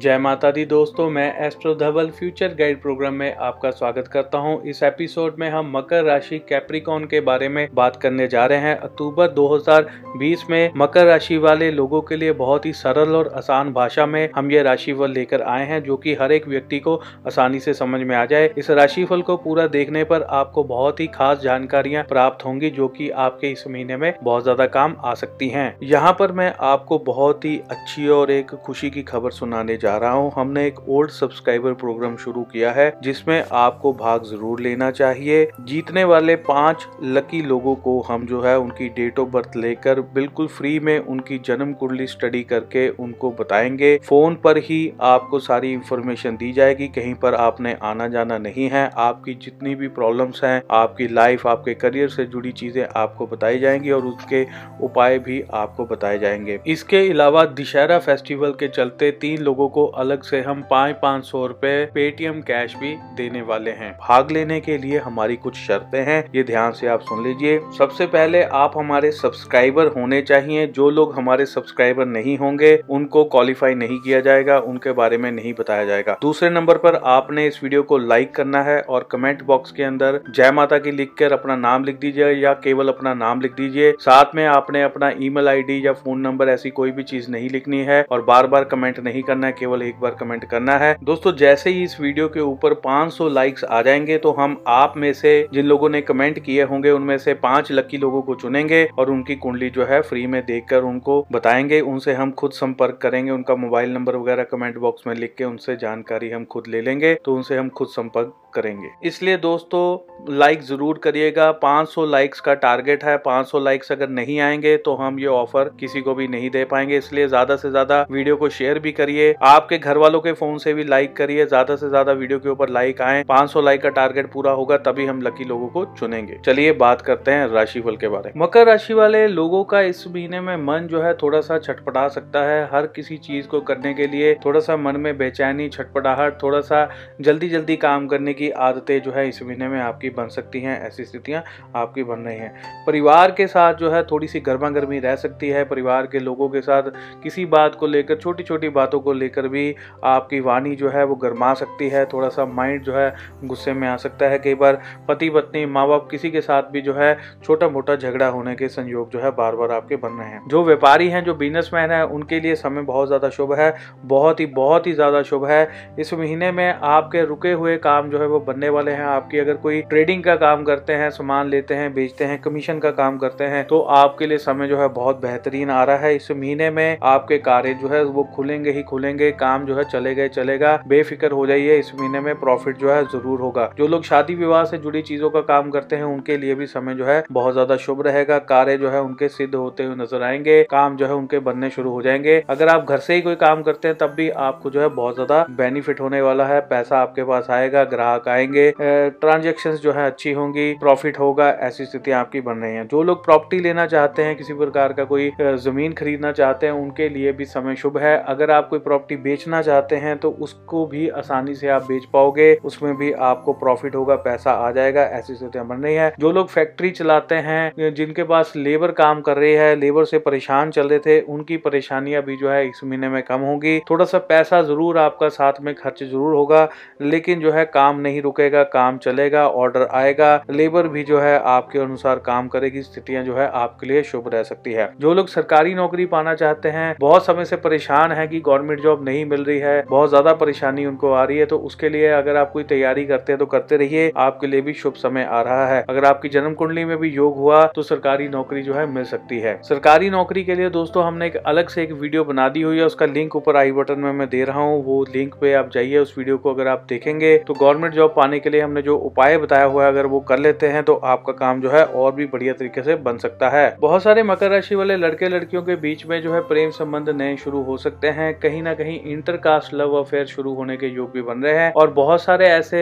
[0.00, 4.62] जय माता दी दोस्तों, मैं astro Dhaval future guide program में आपका स्वागत करता हूँ।
[4.62, 8.76] इस एपिसोड में हम मकर राशि कैप्रिकॉन के बारे में बात करने जा रहे हैं।
[8.76, 14.06] अक्टूबर 2020 में मकर राशि वाले लोगों के लिए बहुत ही सरल और आसान भाषा
[14.06, 16.96] में हम ये राशिफल लेकर आए हैं, जो कि हर एक व्यक्ति को
[17.26, 21.06] आसानी से समझ में आ जाए। इस राशिफल को पूरा देखने पर आपको बहुत ही
[21.08, 25.48] खास जानकारियाँ प्राप्त होंगी, जो की आपके इस महीने में बहुत ज़्यादा काम आ सकती
[25.48, 29.88] है। यहाँ पर मैं आपको बहुत ही अच्छी और एक खुशी की खबर सुनाने जा
[29.96, 34.90] रहा हूँ, हमने एक ओल्ड सब्सक्राइबर प्रोग्राम शुरू किया है, जिसमें आपको भाग ज़रूर लेना
[34.90, 40.00] चाहिए। जीतने वाले पाँच लकी लोगों को हम जो है उनकी डेट ऑफ़ बर्थ लेकर
[40.14, 45.72] बिल्कुल फ्री में उनकी जन्म कुंडली स्टडी करके उनको बताएँगे। फ़ोन पर ही आपको सारी
[45.72, 50.62] इंफॉर्मेशन दी जाएगी, कहीं पर आपने आना जाना नहीं है। आपकी जितनी भी प्रॉब्लम्स हैं,
[50.70, 54.44] आपकी लाइफ आपके करियर से जुड़ी चीज़ें आपको बताई जाएँगी और उसके
[54.84, 60.22] उपाय भी आपको बताए जाएँगे। इसके अलावा दशहरा फेस्टिवल के चलते तीन लोगों को अलग
[60.22, 64.78] से हम पाँच पाँच सौ रूपए पेटीएम कैश भी देने वाले हैं। भाग लेने के
[64.78, 69.10] लिए हमारी कुछ शर्तें हैं, ये ध्यान से आप सुन लीजिए। सबसे पहले आप हमारे
[69.10, 74.92] सब्सक्राइबर होने चाहिए। जो लोग हमारे सब्सक्राइबर नहीं होंगे, उनको क्वालिफाई नहीं किया जाएगा, उनके
[74.92, 78.80] बारे में नहीं बताया जाएगा। दूसरे नंबर पर आपने इस वीडियो को लाइक करना है
[78.80, 82.52] और कमेंट बॉक्स के अंदर जय माता की लिख कर अपना नाम लिख दीजिए या
[82.54, 86.70] केवल अपना नाम लिख दीजिए। साथ में आपने अपना ईमेल आईडी या फ़ोन नंबर ऐसी
[86.70, 90.00] कोई भी चीज़ नहीं लिखनी है और बार बार कमेंट नहीं करना है, केवल एक
[90.00, 94.18] बार कमेंट करना है। दोस्तों, जैसे ही इस वीडियो के ऊपर 500 लाइक्स आ जाएँगे
[94.18, 97.96] तो हम आप में से जिन लोगों ने कमेंट किए होंगे, उनमें से पाँच लकी
[97.96, 102.30] लोगों को चुनेंगे और उनकी कुंडली जो है फ्री में देखकर उनको बताएँगे। उनसे हम
[102.32, 106.44] खुद संपर्क करेंगे, उनका मोबाइल नंबर वगैरह कमेंट बॉक्स में लिख के उनसे जानकारी हम
[106.44, 112.04] खुद ले लेंगे तो उनसे हम खुद संपर्क करेंगे। इसलिए दोस्तों लाइक ज़रूर करिएगा। 500
[112.06, 116.14] लाइक्स का टारगेट है। 500 लाइक्स अगर नहीं आएँगे तो हम ये ऑफ़र किसी को
[116.14, 119.98] भी नहीं दे पाएँगे। इसलिए ज़्यादा से ज़्यादा वीडियो को शेयर भी करिए। आपके घर
[119.98, 123.22] वालों के फ़ोन से भी लाइक करिए। ज़्यादा से ज़्यादा वीडियो के ऊपर लाइक आए।
[123.24, 127.30] 500 लाइक का टारगेट पूरा होगा, तभी हम लकी लोगों को चुनेंगे। चलिए बात करते
[127.30, 131.02] हैं राशिफल के बारे में। मकर राशि वाले लोगों का इस महीने में मन जो
[131.02, 134.76] है थोड़ा सा छटपटा सकता है। हर किसी चीज़ को करने के लिए थोड़ा सा
[134.78, 136.88] मन में बेचैनी, छटपटाहट, थोड़ा सा
[137.20, 140.80] जल्दी जल्दी काम करने की आदतें जो है इस महीने में आपकी बन सकती हैं,
[140.80, 141.42] ऐसी स्थितियाँ
[141.76, 145.48] आपकी बन रही हैं। परिवार के साथ जो है थोड़ी सी गर्मा गर्मी रह सकती
[145.48, 146.90] है, परिवार के लोगों के साथ
[147.22, 149.74] किसी बात को लेकर छोटी छोटी बातों को लेकर भी
[150.06, 153.14] आपकी वाणी जो है वो गर्मा सकती है थोड़ा सा माइंड जो है
[153.44, 156.80] गुस्से में आ सकता है। कई बार पति पत्नी माँ बाप किसी के साथ भी
[156.80, 160.28] जो है छोटा मोटा झगड़ा होने के संयोग जो है बार बार आपके बन रहे
[160.28, 163.74] हैं। जो व्यापारी हैं, जो बिजनेसमैन है, उनके लिए समय बहुत ज़्यादा शुभ है,
[164.04, 168.18] बहुत ही बहुत ही ज़्यादा शुभ है। इस महीने में आपके रुके हुए काम जो
[168.18, 171.74] है वो बनने वाले हैं। आपकी अगर कोई ट्रेडिंग का काम करते हैं, सामान लेते
[171.74, 175.20] हैं, बेचते हैं कमीशन का काम करते हैं तो आपके लिए समय जो है बहुत
[175.22, 179.30] बेहतरीन आ रहा है। इस महीने में आपके कार्य जो है वो खुलेंगे ही खुलेंगे,
[179.32, 183.02] काम जो है चले गए चलेगा। बेफिक्र हो जाइए, इस महीने में प्रॉफिट जो है
[183.04, 186.54] ज़रूर होगा। जो लोग शादी विवाह से जुड़ी चीज़ों का काम करते हैं, उनके लिए
[186.54, 189.94] भी समय जो है बहुत ज़्यादा शुभ रहेगा। कार्य जो है उनके सिद्ध होते हुए
[189.96, 193.20] नज़र आएँगे, काम जो है उनके बनने शुरू हो जाएँगे। अगर आप घर से ही
[193.20, 196.60] कोई काम करते हैं, तब भी आपको जो है बहुत ज़्यादा बेनिफिट होने वाला है।
[196.70, 202.10] पैसा आपके पास आएगा, ग्राहक आएँगे। ट्रांजेक्शन जो है अच्छी होंगी प्रॉफिट होगा, ऐसी स्थिति
[202.12, 205.92] आपकी बन रही है। जो लोग प्रॉपर्टी लेना चाहते हैं, किसी प्रकार का कोई ज़मीन
[205.92, 209.96] खरीदना चाहते हैं, उनके लिए भी समय शुभ है। अगर आप कोई प्रॉपर्टी बेचना चाहते
[209.96, 214.52] हैं तो उसको भी आसानी से आप बेच पाओगे। उसमें भी आपको प्रॉफिट होगा, पैसा
[214.52, 218.90] आ जाएगा, ऐसी स्थितियाँ बन रही है। जो लोग फैक्ट्री चलाते हैं जिनके पास लेबर
[218.94, 222.66] काम कर रही है लेबर से परेशान चल रहे थे, उनकी परेशानियाँ भी जो है
[222.68, 226.68] इस महीने में कम होगी। थोड़ा सा पैसा ज़रूर आपका साथ में खर्च ज़रूर होगा,
[227.02, 231.78] लेकिन जो है काम नहीं रुकेगा, काम चलेगा ऑर्डर आएगा लेबर भी जो है आपके
[231.78, 235.74] अनुसार काम करेगी, स्थितियाँ जो है आपके लिए शुभ रह सकती है। जो लोग सरकारी
[235.74, 239.58] नौकरी पाना चाहते हैं, बहुत समय से परेशान है कि गवर्नमेंट जॉब नहीं मिल रही
[239.58, 243.04] है, बहुत ज़्यादा परेशानी उनको आ रही है तो उसके लिए अगर आप कोई तैयारी
[243.06, 246.28] करते हैं तो करते रहिए, आपके लिए भी शुभ समय आ रहा है। अगर आपकी
[246.30, 250.10] जन्म कुंडली में भी योग हुआ तो सरकारी नौकरी जो है मिल सकती है। सरकारी
[250.10, 253.06] नौकरी के लिए दोस्तों, हमने एक अलग से एक वीडियो बना दी हुई है, उसका
[253.08, 256.14] लिंक ऊपर आई बटन में मैं दे रहा हूँ, वो लिंक पे आप जाइए, उस
[256.18, 259.64] वीडियो को अगर आप देखेंगे तो गवर्नमेंट जॉब पाने के लिए हमने जो उपाय बताया
[259.64, 262.52] हुआ है, अगर वो कर लेते हैं तो आपका काम जो है और भी बढ़िया
[262.52, 266.20] तरीके से बन सकता है। बहुत सारे मकर राशि वाले लड़के लड़कियों के बीच में
[266.22, 270.26] जो है प्रेम संबंध नए शुरू हो सकते हैं। कहीं ना कहीं इंटरकास्ट लव अफेयर
[270.26, 272.80] शुरू होने के योग भी बन रहे हैं और बहुत सारे ऐसे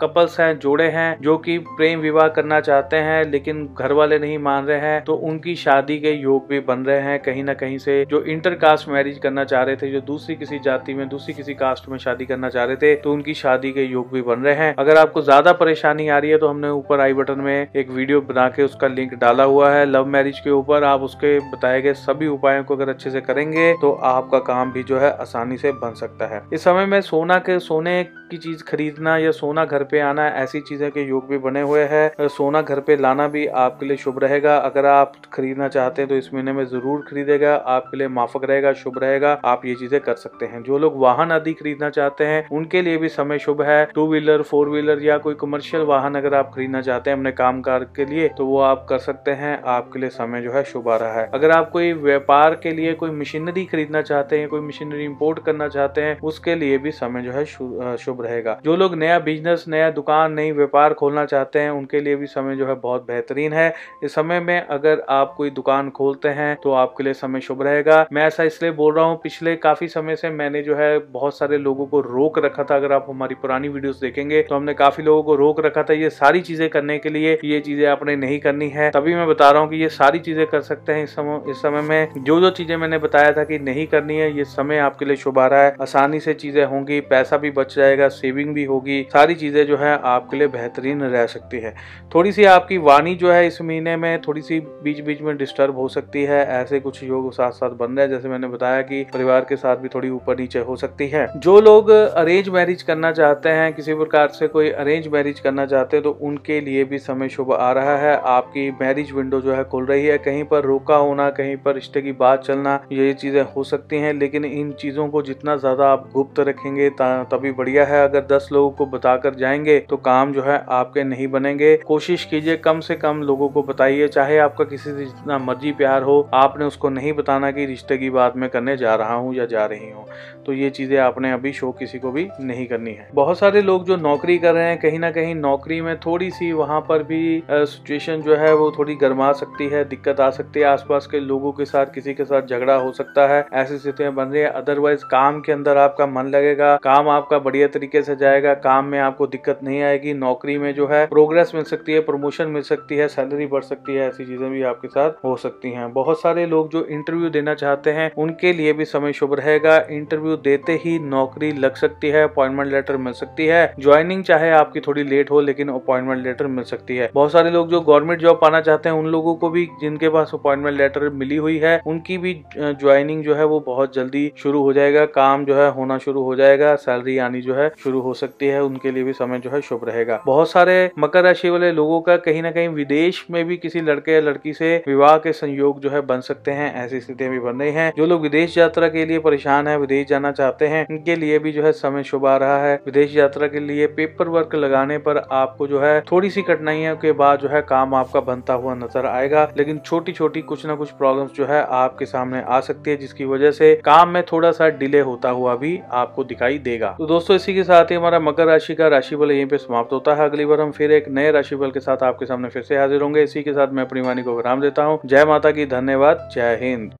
[0.00, 4.38] कपल्स हैं, जोड़े हैं, जो कि प्रेम विवाह करना चाहते हैं, लेकिन घर वाले नहीं
[4.40, 7.78] मान रहे हैं तो उनकी शादी के योग भी बन रहे हैं, कहीं ना कहीं
[7.78, 11.34] से जो इंटर कास्ट मैरिज करना चाह रहे थे, जो दूसरी किसी जाति में, दूसरी
[11.34, 14.40] किसी कास्ट में शादी करना चाह रहे थे तो उनकी शादी के योग भी बन
[14.40, 17.66] रहे हैं। अगर आपको ज़्यादा परेशानी आ रही है तो हमने ऊपर आई बटन में
[17.76, 21.38] एक वीडियो बना के उसका लिंक डाला हुआ है लव मैरिज के ऊपर। आप उसके
[21.50, 25.10] बताए गए सभी उपायों को अगर अच्छे से करेंगे तो आपका काम भी जो है
[25.12, 29.30] आसानी से बन सकता है। इस समय में सोना के, सोने की चीज़ खरीदना या
[29.32, 32.96] सोना घर पे आना ऐसी चीज़ें के योग भी बने हुए हैं। सोना घर पे
[32.96, 36.64] लाना भी आपके लिए शुभ रहेगा। अगर आप खरीदना चाहते हैं तो इस महीने में
[36.66, 40.78] ज़रूर खरीदेगा। आपके लिए माफक रहेगा, शुभ रहेगा। आप ये चीज़ें कर सकते हैं। जो
[40.78, 44.68] लोग वाहन आदि खरीदना चाहते हैं, उनके लिए भी समय शुभ है। टू व्हीलर, फोर
[44.68, 48.46] व्हीलर या कोई कमर्शियल वाहन अगर आप खरीदना चाहते हैं अपने काम के लिए तो
[48.46, 51.50] वो आप कर सकते हैं। आपके लिए समय जो है शुभ आ रहा है। अगर
[51.50, 56.00] आप कोई व्यापार के लिए कोई मशीनरी खरीदना चाहते हैं कोई मशीनरी इम्पोर्ट करना चाहते
[56.00, 60.32] हैं, उसके लिए भी समय जो है शुभ रहेगा। जो लोग नया बिज़नेस नया दुकान,
[60.32, 63.72] नई व्यापार खोलना चाहते हैं, उनके लिए भी समय जो है बहुत बेहतरीन है।
[64.02, 68.06] इस समय में अगर आप कोई दुकान खोलते हैं तो आपके लिए समय शुभ रहेगा।
[68.12, 71.58] मैं ऐसा इसलिए बोल रहा हूँ, पिछले काफ़ी समय से मैंने जो है बहुत सारे
[71.58, 75.22] लोगों को रोक रखा था। अगर आप हमारी पुरानी वीडियोस देखेंगे तो हमने काफ़ी लोगों
[75.22, 78.68] को रोक रखा था ये सारी चीज़ें करने के लिए। ये चीज़ें आपने नहीं करनी
[78.70, 81.50] है। तभी मैं बता रहा हूँ कि ये सारी चीज़ें कर सकते हैं इस समय
[81.50, 84.78] इस समय में। जो जो चीज़ें मैंने बताया था कि नहीं करनी है, ये समय
[84.80, 88.54] आपके लिए शुभ आ रहा है। आसानी से चीज़ें होंगी, पैसा भी बच जाएगा। सेविंग
[88.54, 91.74] भी होगी, सारी चीज़ें जो है आपके लिए बेहतरीन रह सकती है।
[92.14, 95.76] थोड़ी सी आपकी वाणी जो है इस महीने में थोड़ी सी बीच बीच में डिस्टर्ब
[95.76, 99.02] हो सकती है, ऐसे कुछ योग साथ साथ बन रहे हैं, जैसे मैंने बताया कि
[99.12, 103.12] परिवार के साथ भी थोड़ी ऊपर नीचे हो सकती है। जो लोग अरेंज मैरिज करना
[103.12, 106.98] चाहते हैं, किसी प्रकार से कोई अरेंज मैरिज करना चाहते हैं तो उनके लिए भी
[107.00, 110.64] समय शुभ आ रहा है। आपकी मैरिज विंडो जो है खुल रही है, कहीं पर
[110.64, 114.72] रोका होना, कहीं पर रिश्ते की बात चलना, ये चीज़ें हो सकती हैं, लेकिन इन
[114.80, 119.34] चीज़ों को जितना ज़्यादा आप गुप्त रखेंगे तभी बढ़िया है। अगर दस लोगों को बताकर
[119.34, 123.62] जाएँगे तो काम जो है आपके नहीं बनेंगे। कोशिश कीजिए कम से कम लोगों को
[123.62, 127.98] बताइए, चाहे आपका किसी से जितना मर्ज़ी प्यार हो, आपने उसको नहीं बताना कि रिश्ते
[127.98, 130.04] की बात मैं करने जा रहा हूँ या जा रही हूँ।
[130.46, 133.84] तो ये चीज़ें आपने अभी शो किसी को भी नहीं करनी है। बहुत सारे लोग
[133.84, 137.42] जो नौकरी कर रहे हैं, कहीं ना कहीं नौकरी में थोड़ी सी वहाँ पर भी
[137.50, 141.52] सिचुएशन जो है वो थोड़ी गर्मा सकती है, दिक्कत आ सकती है। आसपास के लोगों
[141.52, 145.04] के साथ, किसी के साथ झगड़ा हो सकता है, ऐसी स्थितियाँ बन रही है। अदरवाइज़
[145.04, 149.26] काम के अंदर आपका मन लगेगा, काम आपका बढ़िया तरीके से जाएगा, काम में आपको
[149.26, 153.08] दिक्कत नहीं आएगी, नौकरी में जो है प्रोग्रेस मिल सकती है प्रमोशन मिल सकती है
[153.08, 156.70] सैलरी बढ़ सकती है, ऐसी चीज़ें भी आपके साथ हो सकती हैं। बहुत सारे लोग
[156.70, 161.52] जो इंटरव्यू देना चाहते हैं, उनके लिए भी समय शुभ रहेगा। इंटरव्यू देते ही नौकरी
[161.52, 165.68] लग सकती है अपॉइंटमेंट लेटर मिल सकती है। ज्वाइनिंग चाहे आपकी थोड़ी लेट हो, लेकिन
[165.68, 169.06] अपॉइंटमेंट लेटर मिल सकती है। बहुत सारे लोग जो गवर्नमेंट जॉब पाना चाहते हैं, उन
[169.06, 173.44] लोगों को भी जिनके पास अपॉइंटमेंट लेटर मिली हुई है, उनकी भी ज्वाइनिंग जो है
[173.44, 177.40] वो बहुत जल्दी शुरू हो जाएगा। काम जो है होना शुरू हो जाएगा सैलरी आनी
[177.40, 180.50] जो है शुरू हो सकती है, उनके लिए भी समय जो है शुभ रहेगा। बहुत
[180.50, 184.20] सारे मकर राशि वाले लोगों का कहीं ना कहीं विदेश में भी किसी लड़के या
[184.20, 187.72] लड़की से विवाह के संयोग जो है बन सकते हैं, ऐसी स्थितियाँ भी बन रही
[187.72, 191.38] है। जो लोग विदेश यात्रा के लिए परेशान है, विदेश जाना चाहते हैं, उनके लिए
[191.38, 194.98] भी जो है समय शुभ आ रहा है। विदेश यात्रा के लिए पेपर वर्क लगाने
[194.98, 198.74] पर आपको जो है थोड़ी सी कठिनाइयों के बाद जो है काम आपका बनता हुआ
[198.74, 202.90] नज़र आएगा, लेकिन छोटी छोटी कुछ ना कुछ प्रॉब्लम्स जो है आपके सामने आ सकती
[202.90, 206.94] है, जिसकी वजह से काम में थोड़ा सा डिले होता हुआ भी आपको दिखाई देगा।
[206.98, 210.14] तो दोस्तों, इसी के साथ ही हमारा मकर राशि का राशिफल यहीं पे समाप्त होता
[210.14, 213.02] है। अगली बार हम फिर एक नए राशिफल के साथ आपके सामने फिर से हाजिर
[213.02, 216.28] होंगे। इसी के साथ मैं अपनी वाणी को विराम देता हूँ। जय माता की, धन्यवाद।
[216.34, 216.92] जय हिंद।